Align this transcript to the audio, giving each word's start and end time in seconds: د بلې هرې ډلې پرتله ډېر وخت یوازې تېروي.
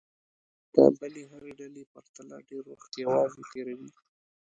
د 0.73 0.75
بلې 0.99 1.23
هرې 1.31 1.51
ډلې 1.59 1.83
پرتله 1.93 2.35
ډېر 2.49 2.63
وخت 2.73 2.91
یوازې 3.03 3.41
تېروي. 3.51 3.89